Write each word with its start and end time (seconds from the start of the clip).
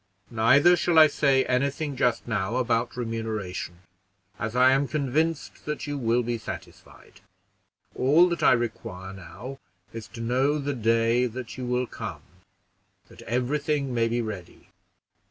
Neither 0.31 0.75
shall 0.75 0.97
I 0.97 1.05
say 1.05 1.45
any 1.45 1.69
thing 1.69 1.95
just 1.95 2.27
now 2.27 2.55
about 2.55 2.97
remuneration, 2.97 3.81
as 4.39 4.55
I 4.55 4.71
am 4.71 4.87
convinced 4.87 5.65
that 5.67 5.85
you 5.85 5.95
will 5.95 6.23
be 6.23 6.39
satisfied. 6.39 7.21
All 7.93 8.27
that 8.29 8.41
I 8.41 8.53
require 8.53 9.13
now 9.13 9.59
is, 9.93 10.07
to 10.07 10.21
know 10.21 10.57
the 10.57 10.73
day 10.73 11.27
that 11.27 11.55
you 11.55 11.67
will 11.67 11.85
come, 11.85 12.23
that 13.09 13.21
every 13.27 13.59
thing 13.59 13.93
may 13.93 14.07
be 14.07 14.23
ready." 14.23 14.69